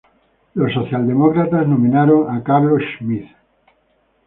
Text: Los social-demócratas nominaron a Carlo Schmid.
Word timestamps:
Los 0.55 0.73
social-demócratas 0.73 1.67
nominaron 1.67 2.27
a 2.35 2.41
Carlo 2.43 2.75
Schmid. 2.79 3.25